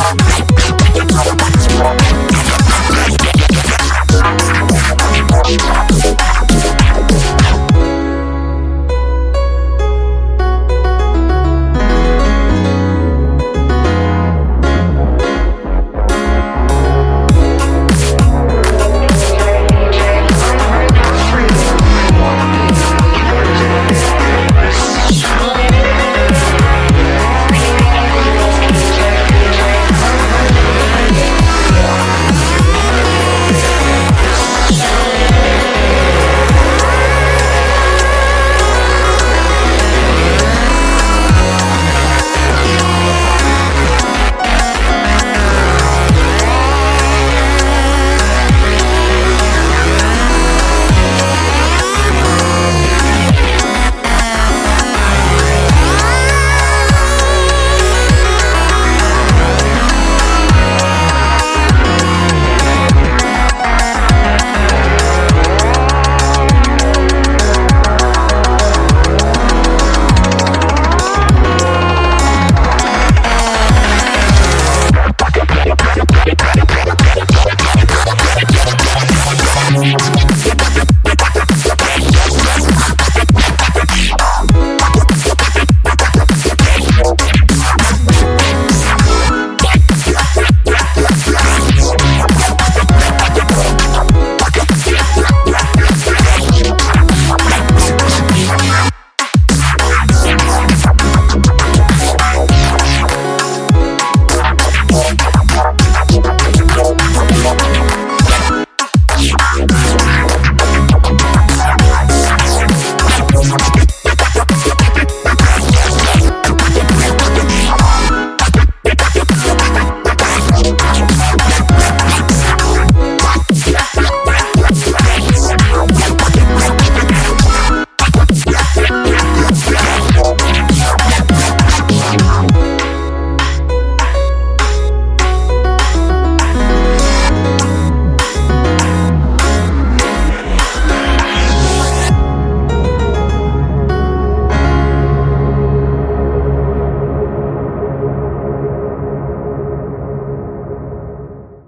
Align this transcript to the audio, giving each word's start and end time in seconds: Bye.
Bye. 0.00 0.39